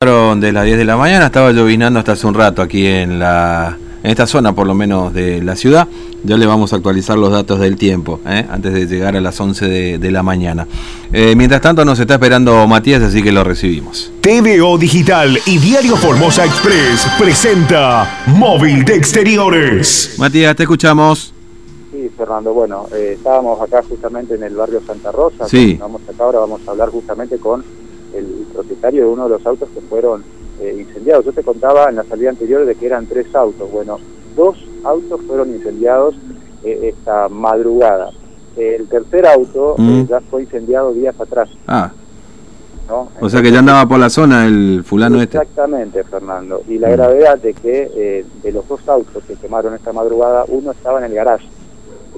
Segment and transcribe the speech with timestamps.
[0.00, 3.76] de las 10 de la mañana, estaba llovinando hasta hace un rato aquí en la
[4.02, 5.86] en esta zona por lo menos de la ciudad.
[6.24, 8.46] Ya le vamos a actualizar los datos del tiempo, ¿eh?
[8.48, 10.66] antes de llegar a las 11 de, de la mañana.
[11.12, 14.10] Eh, mientras tanto nos está esperando Matías, así que lo recibimos.
[14.22, 20.14] TVO Digital y Diario Formosa Express presenta Móvil de Exteriores.
[20.16, 21.34] Matías, te escuchamos.
[21.92, 25.46] Sí, Fernando, bueno, eh, estábamos acá justamente en el barrio Santa Rosa.
[25.46, 25.76] Sí.
[25.78, 27.62] Vamos acá ahora, vamos a hablar justamente con
[28.14, 30.22] el propietario de uno de los autos que fueron
[30.60, 31.24] eh, incendiados.
[31.24, 33.70] Yo te contaba en la salida anterior de que eran tres autos.
[33.70, 33.98] Bueno,
[34.36, 36.14] dos autos fueron incendiados
[36.64, 38.10] eh, esta madrugada.
[38.56, 40.06] El tercer auto eh, Mm.
[40.08, 41.48] ya fue incendiado días atrás.
[41.66, 41.90] Ah,
[42.88, 43.08] ¿no?
[43.20, 45.38] o sea que ya andaba por la zona el fulano este.
[45.38, 46.62] Exactamente, Fernando.
[46.68, 46.92] Y la Mm.
[46.92, 51.04] gravedad de que eh, de los dos autos que quemaron esta madrugada, uno estaba en
[51.06, 51.46] el garage.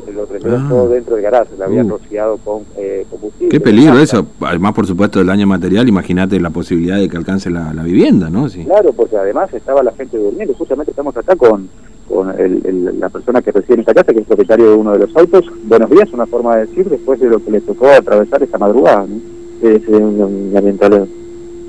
[0.05, 0.69] Se lo prendieron Ah.
[0.69, 1.99] todo dentro del garage, le habían Uh.
[1.99, 3.49] rociado con eh, combustible.
[3.51, 4.27] Qué peligro eso.
[4.41, 8.29] Además, por supuesto, del daño material, imagínate la posibilidad de que alcance la, la vivienda,
[8.31, 8.49] ¿no?
[8.49, 8.65] Sí.
[8.65, 10.55] Claro, porque además estaba la gente durmiendo.
[10.55, 11.69] Justamente estamos acá con,
[12.09, 14.93] con el- el- la persona que reside en esta casa, que es propietario de uno
[14.93, 15.45] de los autos.
[15.65, 19.07] Buenos días, una forma de decir, después de lo que le tocó atravesar esta madrugada.
[19.07, 20.29] ¿no?
[20.53, 21.05] Lamentable.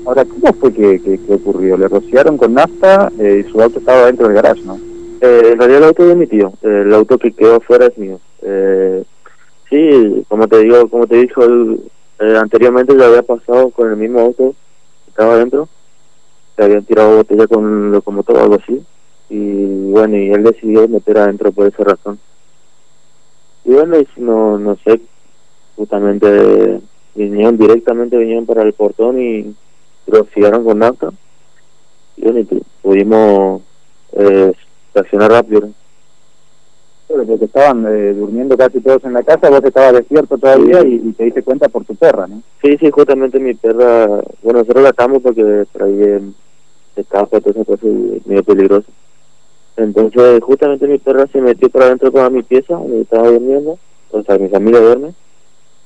[0.06, 1.76] Ahora, ¿cómo fue que, que- que ocurrió?
[1.78, 4.78] ¿Le rociaron con nafta eh, y su auto estaba dentro del garage, no?
[5.24, 8.20] Eh, en realidad el auto de mi tío, el auto que quedó afuera es mío.
[8.42, 9.02] Eh,
[9.70, 11.80] sí, como te digo, como te dijo el-
[12.20, 14.54] eh, anteriormente ya había pasado con el mismo auto
[15.04, 15.66] que estaba adentro,
[16.54, 18.84] se habían tirado botella con locomotor o algo así,
[19.30, 22.18] y bueno, y él decidió meter adentro por esa razón.
[23.64, 25.00] Y bueno, y no, no sé,
[25.76, 26.80] justamente
[27.14, 29.54] vinieron directamente, vinieron para el portón y
[30.06, 31.08] rociaron con nafta.
[32.18, 33.62] Y bueno, y pudimos
[34.12, 34.52] eh,
[35.18, 35.70] reaccionar rápido.
[37.06, 41.12] Porque estaban eh, durmiendo casi todos en la casa, vos estabas despierto todavía y, y
[41.12, 42.42] te diste cuenta por tu perra, ¿no?
[42.62, 44.06] Sí, sí, justamente mi perra,
[44.42, 46.20] bueno, nosotros la atamos porque por ahí eh,
[46.96, 48.86] escapa, toda esa cosa es medio peligroso.
[49.76, 53.78] Entonces, justamente mi perra se metió para adentro con mi pieza, donde estaba durmiendo,
[54.10, 55.12] o sea, mi familia duerme,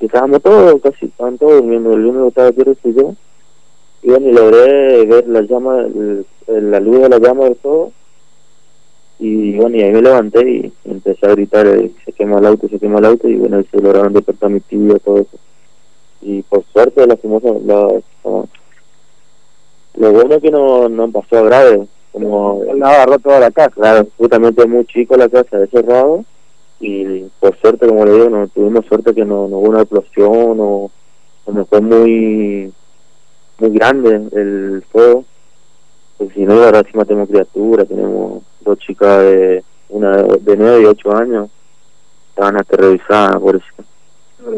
[0.01, 3.15] y estábamos todos, casi, estaban todos durmiendo, el único que estaba despierto fui yo,
[4.03, 7.93] y bueno, y logré ver la llama, el- la luz de la llama del fuego,
[9.21, 12.69] y bueno, y ahí me levanté y empecé a gritar, eh, se quema el auto,
[12.69, 15.37] se quema el auto, y bueno, se lograron despertar mi tío, todo eso
[16.21, 17.17] y por suerte la,
[17.65, 18.01] la-
[19.95, 23.71] lo bueno es que no, no pasó a grave como Él agarró toda la casa.
[23.71, 26.25] claro justamente muy chico la casa es cerrado
[26.81, 30.57] y por suerte como le digo no tuvimos suerte que no, no hubo una explosión
[30.61, 30.91] o,
[31.45, 32.73] o no fue muy
[33.59, 35.25] muy grande el fuego
[36.19, 40.85] pues si no verdad encima tenemos criaturas tenemos dos chicas de una de nueve y
[40.85, 41.49] ocho años
[42.31, 43.65] estaban aterrorizadas por eso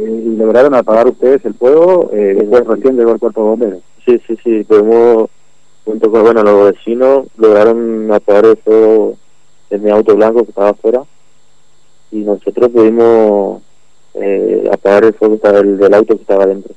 [0.07, 3.81] y lograron apagar ustedes el fuego, eh, después recién llegó el cuerpo de bomberos.
[4.05, 5.31] Sí, sí, sí, pudimos,
[5.85, 9.17] junto con bueno, los vecinos, lograron apagar el fuego
[9.71, 11.03] de mi auto blanco que estaba afuera
[12.13, 13.63] y nosotros pudimos
[14.15, 16.75] eh, apagar el fuego del, del auto que estaba adentro.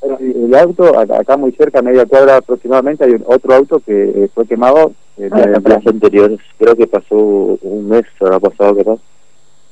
[0.00, 3.80] Bueno, y el auto, acá muy cerca, a media cuadra aproximadamente, hay un- otro auto
[3.80, 4.92] que eh, fue quemado.
[5.18, 9.00] Eh, En la plaza anterior, creo que pasó un mes, habrá pasado capaz,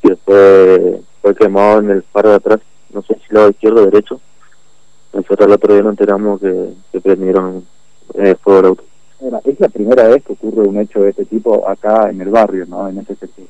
[0.02, 2.60] y después fue quemado en el faro de atrás,
[2.92, 4.20] no sé si lado izquierdo o derecho.
[5.12, 7.64] Nosotros el otro día nos enteramos que, que prendieron
[8.14, 8.84] eh, fuego el auto.
[9.44, 12.66] Es la primera vez que ocurre un hecho de este tipo acá en el barrio,
[12.66, 12.88] ¿no?
[12.88, 13.44] En este sector.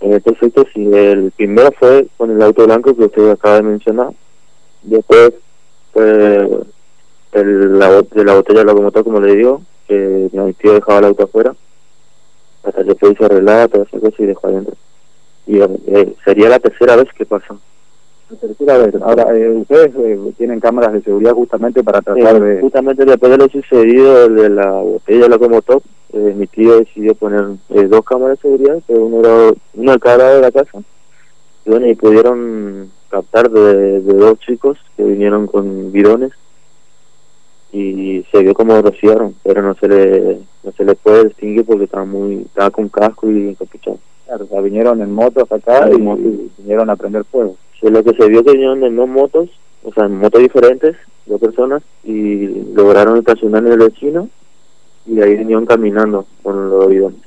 [0.00, 3.62] En este efecto, sí, el primero fue con el auto blanco que usted acaba de
[3.62, 4.12] mencionar.
[4.82, 5.32] Después
[5.92, 6.48] fue
[7.32, 11.04] el, la, de la botella de locomotor, como le digo, que mi tío dejaba el
[11.06, 11.54] auto afuera.
[12.62, 14.74] Hasta que se arreglaba toda esa cosa y dejó adentro.
[15.46, 17.56] Y eh, sería la tercera vez que pasa.
[18.28, 18.94] La tercera vez.
[19.00, 22.60] Ahora, eh, ustedes eh, tienen cámaras de seguridad justamente para tratar Eh, de...
[22.60, 25.80] Justamente después de lo sucedido de la botella de locomotor,
[26.12, 29.98] eh, mi tío decidió poner eh, dos cámaras de seguridad, que uno era uno de
[30.00, 30.78] cada lado de la casa,
[31.64, 36.32] y bueno, y pudieron captar de, de dos chicos que vinieron con bidones
[37.78, 41.84] y se vio como rociaron, pero no se le no se le puede distinguir porque
[41.84, 43.98] estaba muy estaba con casco y encapuchado.
[44.26, 46.22] Claro, o sea, vinieron en motos acá Claro, y, moto.
[46.22, 47.56] y vinieron a prender fuego.
[47.80, 49.50] Sí, lo que se vio que vinieron en dos motos,
[49.84, 50.96] o sea, en motos diferentes,
[51.26, 54.28] dos personas, y lograron estacionar en el vecino
[55.06, 57.20] y ahí vinieron caminando con los bidones.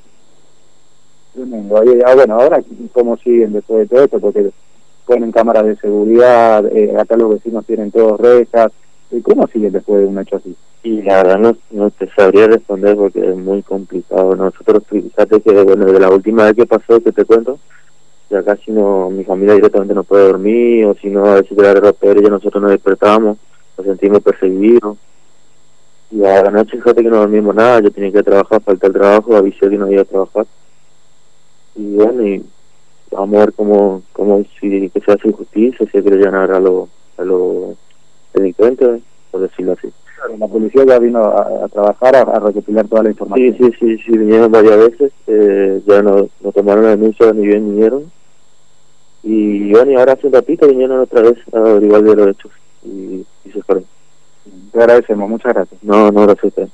[2.06, 4.20] Ah, bueno, ahora, ¿cómo siguen después de todo esto?
[4.20, 4.50] Porque
[5.06, 8.72] ponen cámaras de seguridad, eh, acá los vecinos tienen todos rejas.
[9.12, 10.56] ¿Y cómo siguen después de un hecho así?
[10.84, 14.36] Y la verdad no, no te sabría responder porque es muy complicado.
[14.36, 17.60] Nosotros, fíjate que bueno, de la última vez que pasó, que te cuento,
[18.30, 21.64] ya casi no, mi familia directamente no puede dormir, o si no, a veces de
[21.64, 23.38] la ropero ya nosotros nos despertábamos,
[23.78, 24.98] nos sentimos perseguidos.
[26.12, 28.94] Y a la noche, fíjate que no dormimos nada, yo tenía que trabajar, falta el
[28.94, 30.46] trabajo, avisé que no iba a trabajar.
[31.76, 32.46] Y bueno, y
[33.12, 36.90] vamos a ver cómo, cómo si que se hace justicia, si que le a los
[37.18, 37.76] a los
[38.34, 39.90] delincuentes, por decirlo así.
[40.38, 43.56] la policía ya vino a, trabajar, a, recopilar toda la información.
[43.58, 47.48] Sí, sí, sí, sí vinieron varias veces, eh, ya no, no tomaron la denuncia ni
[47.48, 48.12] bien vinieron.
[49.24, 52.52] Y bueno, y ahora hace un ratito vinieron otra vez a averiguar de los hechos
[52.84, 53.86] y, y se fueron.
[54.72, 55.84] Te agradecemos, muchas gracias.
[55.84, 56.70] No, no, gracias a usted.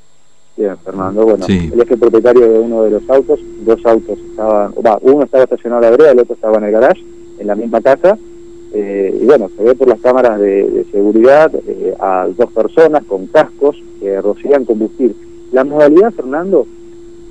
[0.58, 1.26] Bien, Fernando.
[1.26, 3.40] Bueno, él es el propietario de uno de los autos.
[3.66, 6.72] Dos autos estaban, va, uno estaba estacionado a la vereda, el otro estaba en el
[6.72, 7.04] garage,
[7.40, 8.18] en la misma casa.
[8.78, 13.28] Eh, y bueno, se ve por las cámaras de, seguridad eh, a dos personas con
[13.28, 15.16] cascos que rocían combustible.
[15.54, 16.68] La modalidad, Fernando,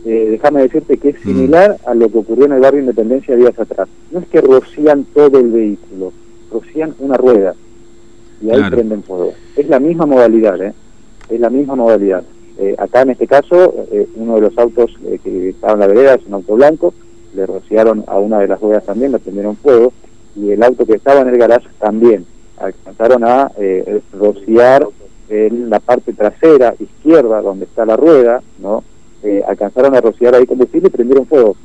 [0.06, 1.28] eh, déjame decirte que es mm.
[1.28, 3.88] similar a lo que ocurrió en el barrio Independencia días atrás.
[4.10, 6.12] No es que rocían todo el vehículo,
[6.50, 7.54] rocían una rueda
[8.40, 9.34] y ahí prenden fuego.
[9.54, 10.72] Es la misma modalidad, ¿eh?
[11.28, 12.24] Es la misma modalidad.
[12.58, 14.92] Eh, acá en este caso, eh, uno de los autos
[15.22, 16.94] que estaba en la vereda es un auto blanco,
[17.34, 19.92] le rociaron a una de las ruedas también, le prendieron fuego,
[20.36, 22.26] y el auto que estaba en el garage también.
[22.56, 23.50] Alcanzaron a
[24.12, 24.86] rociar
[25.28, 28.84] en la parte trasera izquierda, donde está la rueda, ¿no?
[29.46, 31.56] alcanzaron a rociar ahí combustible y prendieron fuego.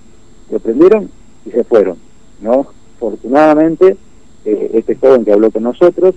[0.50, 1.10] Lo prendieron
[1.46, 1.98] y se fueron,
[2.42, 2.68] ¿no?
[2.96, 3.98] Afortunadamente,
[4.46, 6.16] este joven que habló con nosotros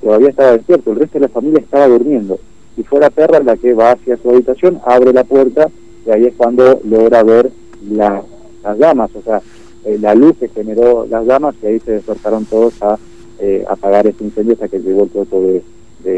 [0.00, 2.38] todavía estaba despierto, el resto de la familia estaba durmiendo
[2.76, 5.68] y fue la perra la que va hacia su habitación, abre la puerta
[6.06, 7.50] y ahí es cuando logra ver
[7.90, 8.24] las
[8.78, 9.40] llamas, o sea,
[9.86, 12.98] eh, la luz que generó las llamas y ahí se despertaron todos a
[13.38, 15.62] eh, apagar este incendio hasta que llegó el cuerpo de,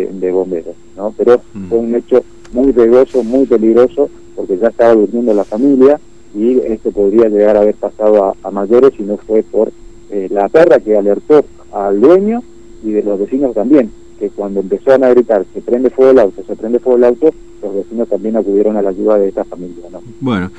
[0.07, 1.15] de, bomberos, ¿no?
[1.17, 1.69] Pero mm.
[1.69, 2.23] fue un hecho
[2.53, 6.01] muy riesgoso, muy peligroso, porque ya estaba durmiendo la familia
[6.35, 9.71] y esto podría llegar a haber pasado a, mayores si no fue por
[10.11, 12.43] eh, la perra que alertó al dueño
[12.83, 16.43] y de los vecinos también que cuando empezaron a gritar se prende fuego el auto,
[16.47, 19.85] se prende fuego el auto, los vecinos también acudieron a la ayuda de esta familia.
[19.91, 20.03] ¿no?
[20.21, 20.51] Bueno,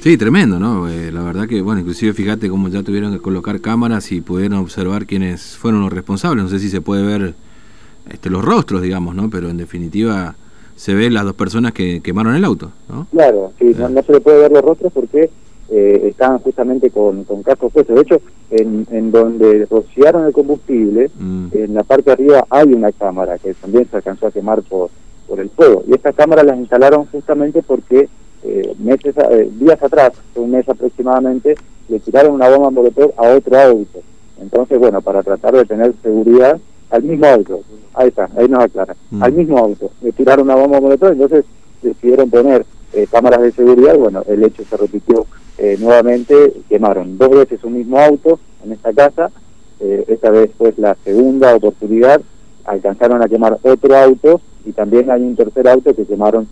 [0.00, 0.88] sí, tremendo, ¿no?
[0.88, 4.58] Eh, la verdad que, bueno, inclusive fíjate cómo ya tuvieron que colocar cámaras y pudieron
[4.58, 6.44] observar quiénes fueron los responsables.
[6.44, 7.34] No sé si se puede ver
[8.10, 9.30] este, los rostros, digamos, ¿no?
[9.30, 10.34] Pero en definitiva
[10.76, 13.06] se ven las dos personas que quemaron el auto, ¿no?
[13.10, 15.30] Claro, sí, no, no se le puede ver los rostros porque
[15.70, 17.94] eh, estaban justamente con, con cascos puestos.
[17.94, 18.20] De hecho,
[18.50, 21.48] en, en donde rociaron el combustible, mm.
[21.52, 24.90] en la parte de arriba hay una cámara que también se alcanzó a quemar por,
[25.26, 25.84] por el fuego.
[25.86, 28.08] Y estas cámaras las instalaron justamente porque
[28.44, 31.54] eh, meses, eh, días atrás, un mes aproximadamente,
[31.88, 34.00] le tiraron una bomba molotov a otro auto.
[34.40, 36.58] Entonces, bueno, para tratar de tener seguridad
[36.90, 37.60] al mismo auto,
[37.94, 39.22] ahí está, ahí nos aclara, mm.
[39.22, 41.44] al mismo auto, le tiraron una bomba molotov, entonces
[41.82, 45.26] decidieron poner eh, cámaras de seguridad, bueno, el hecho se repitió
[45.58, 49.30] eh, nuevamente, quemaron dos veces un mismo auto en esta casa,
[49.78, 52.20] eh, esta vez fue la segunda oportunidad,
[52.64, 56.48] alcanzaron a quemar otro auto y también hay un tercer auto que quemaron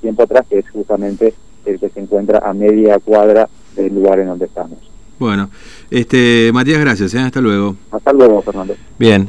[0.00, 1.32] tiempo atrás, que es justamente
[1.64, 4.78] el que se encuentra a media cuadra del lugar en donde estamos.
[5.18, 5.50] Bueno,
[5.90, 7.76] este Matías, gracias, hasta luego.
[7.90, 8.74] Hasta luego, Fernando.
[8.98, 9.28] Bien,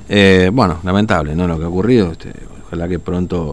[0.52, 1.48] bueno, lamentable, ¿no?
[1.48, 2.34] Lo que ha ocurrido, este,
[2.66, 3.48] ojalá que pronto